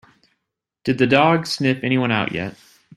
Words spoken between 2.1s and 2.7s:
out yet?